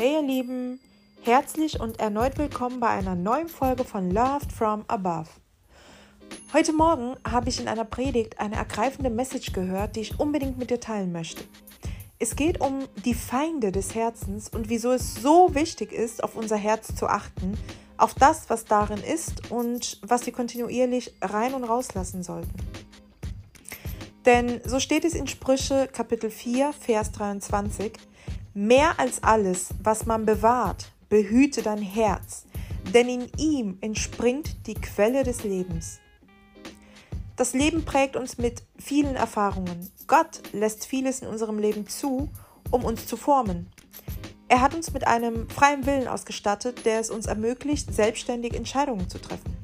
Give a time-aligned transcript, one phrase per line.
[0.00, 0.80] Hey ihr Lieben,
[1.24, 5.28] herzlich und erneut willkommen bei einer neuen Folge von Loved from Above.
[6.54, 10.70] Heute Morgen habe ich in einer Predigt eine ergreifende Message gehört, die ich unbedingt mit
[10.70, 11.44] dir teilen möchte.
[12.18, 16.56] Es geht um die Feinde des Herzens und wieso es so wichtig ist, auf unser
[16.56, 17.58] Herz zu achten,
[17.98, 22.54] auf das, was darin ist und was wir kontinuierlich rein und rauslassen sollten.
[24.24, 27.92] Denn so steht es in Sprüche Kapitel 4, Vers 23,
[28.52, 32.46] Mehr als alles, was man bewahrt, behüte dein Herz,
[32.92, 36.00] denn in ihm entspringt die Quelle des Lebens.
[37.36, 39.90] Das Leben prägt uns mit vielen Erfahrungen.
[40.08, 42.28] Gott lässt vieles in unserem Leben zu,
[42.72, 43.70] um uns zu formen.
[44.48, 49.20] Er hat uns mit einem freien Willen ausgestattet, der es uns ermöglicht, selbstständig Entscheidungen zu
[49.20, 49.56] treffen.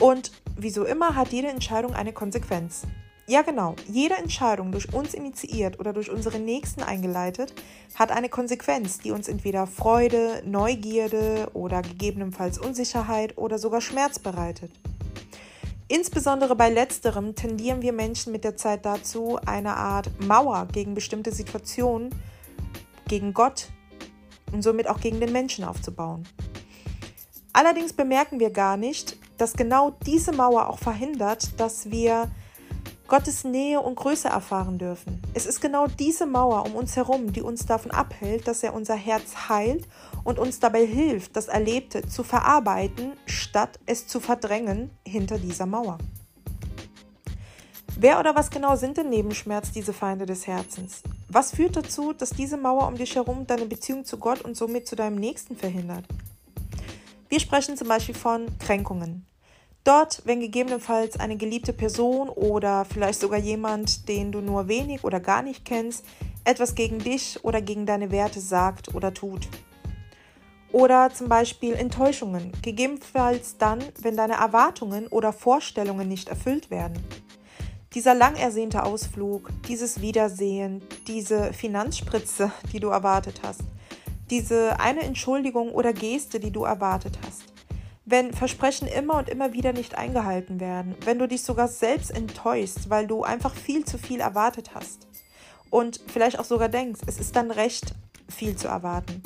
[0.00, 2.82] Und wie so immer hat jede Entscheidung eine Konsequenz.
[3.26, 3.74] Ja, genau.
[3.88, 7.54] Jede Entscheidung durch uns initiiert oder durch unsere Nächsten eingeleitet,
[7.94, 14.70] hat eine Konsequenz, die uns entweder Freude, Neugierde oder gegebenenfalls Unsicherheit oder sogar Schmerz bereitet.
[15.88, 21.32] Insbesondere bei letzterem tendieren wir Menschen mit der Zeit dazu, eine Art Mauer gegen bestimmte
[21.32, 22.14] Situationen,
[23.08, 23.68] gegen Gott
[24.52, 26.26] und somit auch gegen den Menschen aufzubauen.
[27.52, 32.30] Allerdings bemerken wir gar nicht, dass genau diese Mauer auch verhindert, dass wir
[33.06, 35.20] Gottes Nähe und Größe erfahren dürfen.
[35.34, 38.94] Es ist genau diese Mauer um uns herum, die uns davon abhält, dass er unser
[38.94, 39.86] Herz heilt
[40.24, 45.98] und uns dabei hilft, das Erlebte zu verarbeiten, statt es zu verdrängen hinter dieser Mauer.
[47.96, 51.02] Wer oder was genau sind denn neben Schmerz diese Feinde des Herzens?
[51.28, 54.88] Was führt dazu, dass diese Mauer um dich herum deine Beziehung zu Gott und somit
[54.88, 56.04] zu deinem Nächsten verhindert?
[57.28, 59.26] Wir sprechen zum Beispiel von Kränkungen.
[59.84, 65.20] Dort, wenn gegebenenfalls eine geliebte Person oder vielleicht sogar jemand, den du nur wenig oder
[65.20, 66.06] gar nicht kennst,
[66.44, 69.46] etwas gegen dich oder gegen deine Werte sagt oder tut.
[70.72, 77.04] Oder zum Beispiel Enttäuschungen, gegebenenfalls dann, wenn deine Erwartungen oder Vorstellungen nicht erfüllt werden.
[77.92, 83.60] Dieser lang ersehnte Ausflug, dieses Wiedersehen, diese Finanzspritze, die du erwartet hast,
[84.30, 87.53] diese eine Entschuldigung oder Geste, die du erwartet hast
[88.06, 92.90] wenn Versprechen immer und immer wieder nicht eingehalten werden, wenn du dich sogar selbst enttäuschst,
[92.90, 95.06] weil du einfach viel zu viel erwartet hast
[95.70, 97.94] und vielleicht auch sogar denkst, es ist dann recht,
[98.28, 99.22] viel zu erwarten,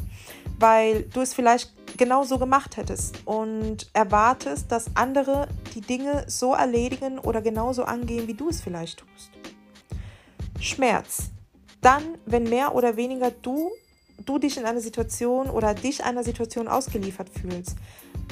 [0.59, 6.55] weil du es vielleicht genau so gemacht hättest und erwartest, dass andere die Dinge so
[6.55, 9.31] erledigen oder genauso angehen, wie du es vielleicht tust.
[10.61, 11.31] Schmerz.
[11.81, 13.71] Dann, wenn mehr oder weniger du,
[14.25, 17.77] du dich in einer Situation oder dich einer Situation ausgeliefert fühlst,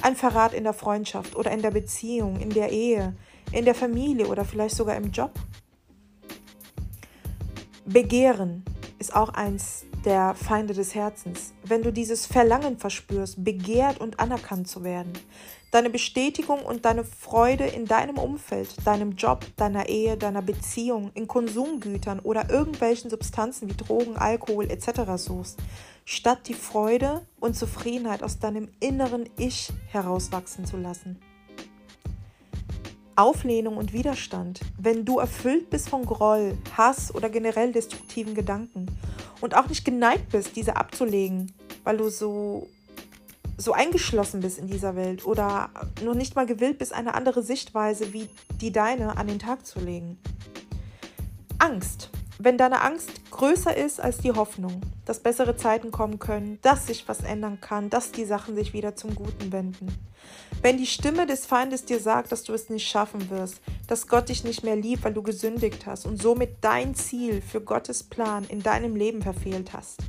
[0.02, 3.14] ein Verrat in der Freundschaft oder in der Beziehung, in der Ehe,
[3.52, 5.32] in der Familie oder vielleicht sogar im Job.
[7.84, 8.64] Begehren
[8.98, 11.52] ist auch eins der Feinde des Herzens.
[11.64, 15.12] Wenn du dieses Verlangen verspürst, begehrt und anerkannt zu werden,
[15.72, 21.26] deine Bestätigung und deine Freude in deinem Umfeld, deinem Job, deiner Ehe, deiner Beziehung, in
[21.26, 25.16] Konsumgütern oder irgendwelchen Substanzen wie Drogen, Alkohol etc.
[25.16, 25.58] suchst,
[26.04, 31.18] statt die Freude und Zufriedenheit aus deinem inneren Ich herauswachsen zu lassen.
[33.16, 38.86] Auflehnung und Widerstand, wenn du erfüllt bist von Groll, Hass oder generell destruktiven Gedanken
[39.40, 41.52] und auch nicht geneigt bist, diese abzulegen,
[41.84, 42.68] weil du so
[43.58, 45.70] so eingeschlossen bist in dieser Welt oder
[46.04, 48.28] noch nicht mal gewillt bist, eine andere Sichtweise wie
[48.60, 50.18] die deine an den Tag zu legen.
[51.58, 56.86] Angst wenn deine Angst größer ist als die Hoffnung, dass bessere Zeiten kommen können, dass
[56.86, 59.86] sich was ändern kann, dass die Sachen sich wieder zum Guten wenden.
[60.60, 64.28] Wenn die Stimme des Feindes dir sagt, dass du es nicht schaffen wirst, dass Gott
[64.28, 68.44] dich nicht mehr liebt, weil du gesündigt hast und somit dein Ziel für Gottes Plan
[68.48, 70.00] in deinem Leben verfehlt hast.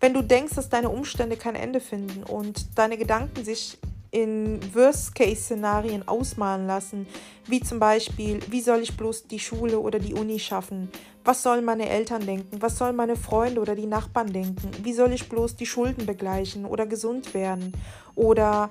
[0.00, 3.78] Wenn du denkst, dass deine Umstände kein Ende finden und deine Gedanken sich
[4.10, 7.06] in Worst-Case-Szenarien ausmalen lassen,
[7.46, 10.88] wie zum Beispiel, wie soll ich bloß die Schule oder die Uni schaffen?
[11.24, 12.60] Was sollen meine Eltern denken?
[12.60, 14.70] Was sollen meine Freunde oder die Nachbarn denken?
[14.82, 17.72] Wie soll ich bloß die Schulden begleichen oder gesund werden?
[18.14, 18.68] Oder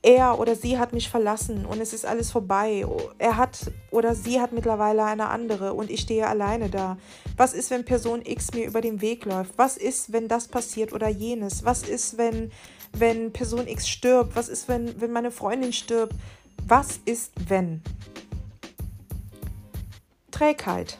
[0.00, 2.84] er oder sie hat mich verlassen und es ist alles vorbei.
[3.18, 6.96] Er hat oder sie hat mittlerweile eine andere und ich stehe alleine da.
[7.36, 9.56] Was ist, wenn Person X mir über den Weg läuft?
[9.58, 11.64] Was ist, wenn das passiert oder jenes?
[11.64, 12.50] Was ist, wenn
[12.92, 14.36] wenn Person X stirbt?
[14.36, 16.14] Was ist, wenn, wenn meine Freundin stirbt?
[16.66, 17.82] Was ist, wenn?
[20.30, 20.98] Trägheit.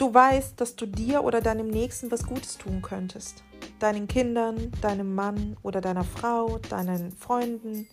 [0.00, 3.44] Du weißt, dass du dir oder deinem Nächsten was Gutes tun könntest.
[3.80, 7.86] Deinen Kindern, deinem Mann oder deiner Frau, deinen Freunden.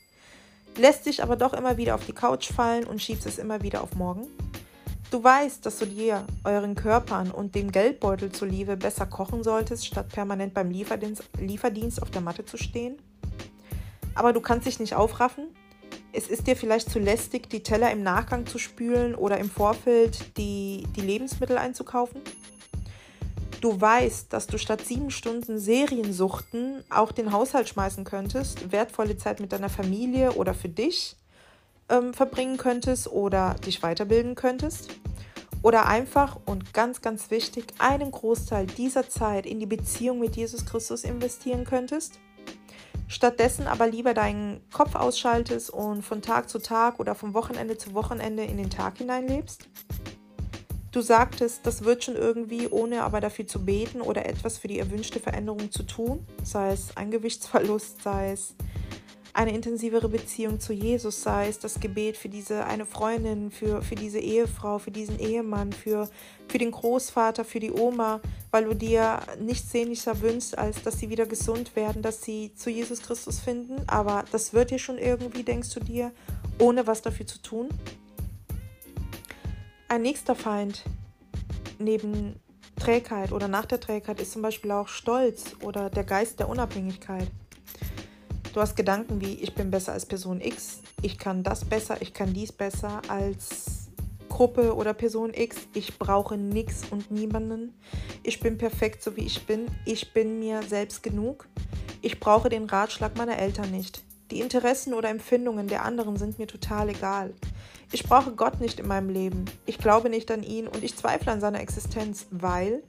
[0.77, 3.83] Lässt dich aber doch immer wieder auf die Couch fallen und schiebst es immer wieder
[3.83, 4.25] auf morgen.
[5.11, 10.07] Du weißt, dass du dir, euren Körpern und dem Geldbeutel zuliebe besser kochen solltest, statt
[10.07, 13.01] permanent beim Lieferdienst, Lieferdienst auf der Matte zu stehen.
[14.15, 15.47] Aber du kannst dich nicht aufraffen.
[16.13, 20.37] Es ist dir vielleicht zu lästig, die Teller im Nachgang zu spülen oder im Vorfeld
[20.37, 22.21] die, die Lebensmittel einzukaufen.
[23.61, 29.39] Du weißt, dass du statt sieben Stunden Seriensuchten auch den Haushalt schmeißen könntest, wertvolle Zeit
[29.39, 31.15] mit deiner Familie oder für dich
[31.89, 34.89] ähm, verbringen könntest oder dich weiterbilden könntest.
[35.63, 40.65] Oder einfach und ganz, ganz wichtig, einen Großteil dieser Zeit in die Beziehung mit Jesus
[40.65, 42.19] Christus investieren könntest.
[43.07, 47.93] Stattdessen aber lieber deinen Kopf ausschaltest und von Tag zu Tag oder vom Wochenende zu
[47.93, 49.67] Wochenende in den Tag hineinlebst.
[50.91, 54.79] Du sagtest, das wird schon irgendwie, ohne aber dafür zu beten oder etwas für die
[54.79, 58.55] erwünschte Veränderung zu tun, sei es ein Gewichtsverlust, sei es
[59.37, 63.93] eine intensivere Beziehung zu Jesus, sei es das Gebet für diese eine Freundin, für, für
[63.93, 66.09] diese Ehefrau, für diesen Ehemann, für,
[66.47, 68.19] für den Großvater, für die Oma,
[68.49, 72.71] weil du dir nichts sehnlicher wünschst, als dass sie wieder gesund werden, dass sie zu
[72.71, 73.75] Jesus Christus finden.
[73.85, 76.11] Aber das wird dir schon irgendwie, denkst du dir,
[76.57, 77.69] ohne was dafür zu tun.
[79.87, 80.83] Ein nächster Feind
[81.77, 82.39] neben
[82.75, 87.27] Trägheit oder nach der Trägheit ist zum Beispiel auch Stolz oder der Geist der Unabhängigkeit.
[88.57, 92.11] Du hast Gedanken wie, ich bin besser als Person X, ich kann das besser, ich
[92.11, 93.91] kann dies besser als
[94.29, 97.75] Gruppe oder Person X, ich brauche nichts und niemanden,
[98.23, 101.47] ich bin perfekt so wie ich bin, ich bin mir selbst genug,
[102.01, 104.01] ich brauche den Ratschlag meiner Eltern nicht.
[104.31, 107.35] Die Interessen oder Empfindungen der anderen sind mir total egal.
[107.91, 109.45] Ich brauche Gott nicht in meinem Leben.
[109.67, 112.81] Ich glaube nicht an ihn und ich zweifle an seiner Existenz, weil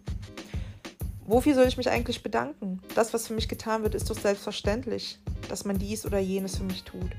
[1.29, 2.81] wofür soll ich mich eigentlich bedanken?
[2.95, 6.65] Das, was für mich getan wird, ist doch selbstverständlich dass man dies oder jenes für
[6.65, 7.11] mich tut.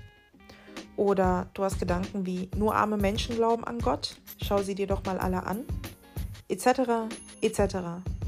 [0.96, 5.04] Oder du hast Gedanken wie, nur arme Menschen glauben an Gott, schau sie dir doch
[5.06, 5.66] mal alle an,
[6.50, 7.10] etc.,
[7.42, 7.76] etc.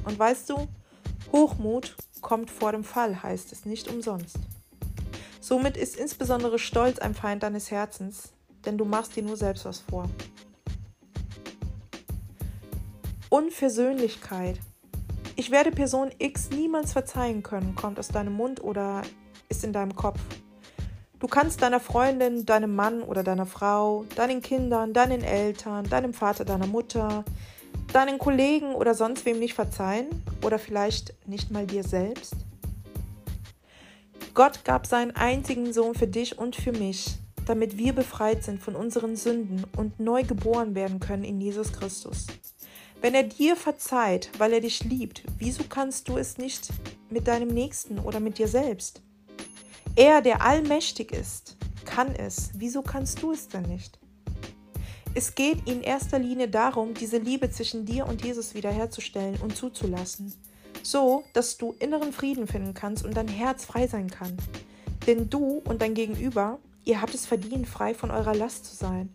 [0.06, 0.68] Und weißt du,
[1.32, 4.38] Hochmut kommt vor dem Fall, heißt es nicht umsonst.
[5.40, 8.32] Somit ist insbesondere Stolz ein Feind deines Herzens,
[8.66, 10.10] denn du machst dir nur selbst was vor.
[13.30, 14.60] Unversöhnlichkeit.
[15.42, 19.02] Ich werde Person X niemals verzeihen können, kommt aus deinem Mund oder
[19.50, 20.20] ist in deinem Kopf.
[21.18, 26.46] Du kannst deiner Freundin, deinem Mann oder deiner Frau, deinen Kindern, deinen Eltern, deinem Vater,
[26.46, 27.26] deiner Mutter,
[27.92, 30.10] deinen Kollegen oder sonst wem nicht verzeihen
[30.46, 32.36] oder vielleicht nicht mal dir selbst.
[34.36, 37.16] Gott gab seinen einzigen Sohn für dich und für mich,
[37.48, 42.28] damit wir befreit sind von unseren Sünden und neu geboren werden können in Jesus Christus.
[43.02, 46.70] Wenn er dir verzeiht, weil er dich liebt, wieso kannst du es nicht
[47.10, 49.02] mit deinem Nächsten oder mit dir selbst?
[49.96, 52.52] Er, der allmächtig ist, kann es.
[52.54, 53.98] Wieso kannst du es denn nicht?
[55.16, 60.34] Es geht in erster Linie darum, diese Liebe zwischen dir und Jesus wiederherzustellen und zuzulassen,
[60.84, 64.38] so dass du inneren Frieden finden kannst und dein Herz frei sein kann.
[65.08, 69.10] Denn du und dein Gegenüber, ihr habt es verdient, frei von eurer Last zu sein.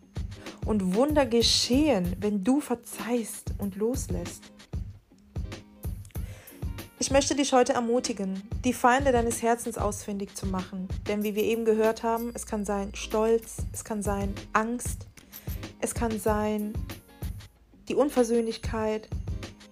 [0.65, 4.43] Und Wunder geschehen, wenn du verzeihst und loslässt.
[6.99, 10.87] Ich möchte dich heute ermutigen, die Feinde deines Herzens ausfindig zu machen.
[11.07, 15.07] Denn wie wir eben gehört haben, es kann sein Stolz, es kann sein Angst,
[15.79, 16.73] es kann sein
[17.87, 19.07] die Unversöhnlichkeit,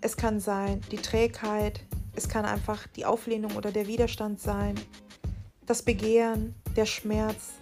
[0.01, 1.81] es kann sein die Trägheit,
[2.15, 4.75] es kann einfach die Auflehnung oder der Widerstand sein,
[5.65, 7.53] das Begehren, der Schmerz,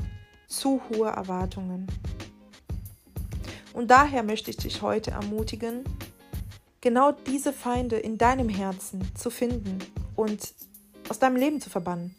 [0.48, 1.88] zu hohe Erwartungen.
[3.74, 5.84] Und daher möchte ich dich heute ermutigen,
[6.80, 9.80] genau diese Feinde in deinem Herzen zu finden
[10.16, 10.54] und
[11.10, 12.16] aus deinem Leben zu verbannen.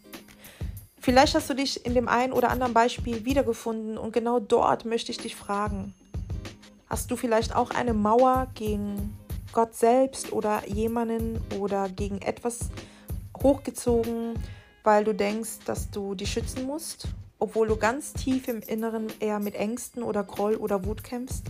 [1.00, 5.12] Vielleicht hast du dich in dem einen oder anderen Beispiel wiedergefunden und genau dort möchte
[5.12, 5.94] ich dich fragen.
[6.88, 9.16] Hast du vielleicht auch eine Mauer gegen
[9.52, 12.70] Gott selbst oder jemanden oder gegen etwas
[13.42, 14.34] hochgezogen,
[14.82, 17.08] weil du denkst, dass du dich schützen musst,
[17.44, 21.44] obwohl du ganz tief im Inneren eher mit Ängsten oder Groll oder Wut kämpfst?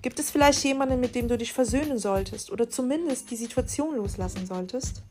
[0.00, 4.46] Gibt es vielleicht jemanden, mit dem du dich versöhnen solltest oder zumindest die Situation loslassen
[4.46, 5.02] solltest?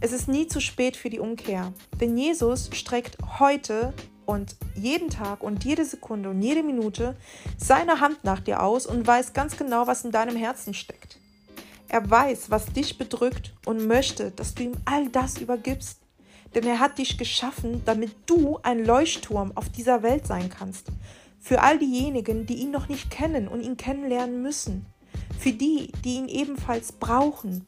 [0.00, 3.94] Es ist nie zu spät für die Umkehr, denn Jesus streckt heute
[4.26, 7.16] und jeden Tag und jede Sekunde und jede Minute
[7.56, 11.16] seine Hand nach dir aus und weiß ganz genau, was in deinem Herzen steckt.
[11.88, 16.01] Er weiß, was dich bedrückt und möchte, dass du ihm all das übergibst.
[16.54, 20.88] Denn er hat dich geschaffen, damit du ein Leuchtturm auf dieser Welt sein kannst
[21.42, 24.86] für all diejenigen, die ihn noch nicht kennen und ihn kennenlernen müssen.
[25.38, 27.66] Für die, die ihn ebenfalls brauchen.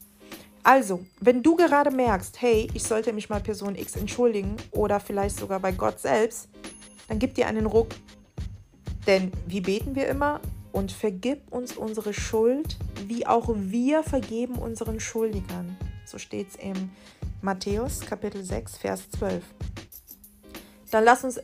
[0.63, 5.37] Also, wenn du gerade merkst, hey, ich sollte mich mal Person X entschuldigen oder vielleicht
[5.37, 6.47] sogar bei Gott selbst,
[7.09, 7.89] dann gib dir einen Ruck.
[9.05, 10.39] Denn wie beten wir immer?
[10.75, 12.75] und vergib uns unsere Schuld,
[13.07, 15.77] wie auch wir vergeben unseren Schuldigern.
[16.05, 16.89] So steht es im
[17.45, 19.43] Matthäus Kapitel 6, Vers 12.
[20.89, 21.39] Dann lass uns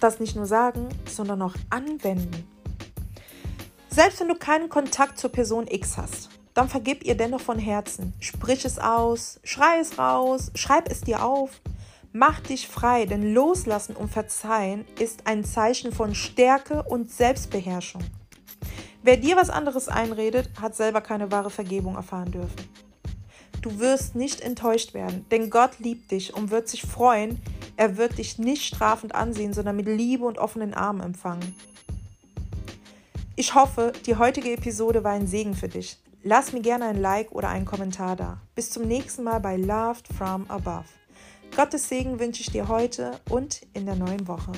[0.00, 2.48] das nicht nur sagen, sondern auch anwenden.
[3.90, 8.14] Selbst wenn du keinen Kontakt zur Person X hast, dann vergib ihr dennoch von Herzen.
[8.20, 11.60] Sprich es aus, schrei es raus, schreib es dir auf.
[12.14, 18.02] Mach dich frei, denn Loslassen und Verzeihen ist ein Zeichen von Stärke und Selbstbeherrschung.
[19.02, 22.64] Wer dir was anderes einredet, hat selber keine wahre Vergebung erfahren dürfen.
[23.64, 27.40] Du wirst nicht enttäuscht werden, denn Gott liebt dich und wird sich freuen.
[27.78, 31.56] Er wird dich nicht strafend ansehen, sondern mit Liebe und offenen Armen empfangen.
[33.36, 35.96] Ich hoffe, die heutige Episode war ein Segen für dich.
[36.22, 38.38] Lass mir gerne ein Like oder einen Kommentar da.
[38.54, 40.84] Bis zum nächsten Mal bei Loved from Above.
[41.56, 44.52] Gottes Segen wünsche ich dir heute und in der neuen Woche.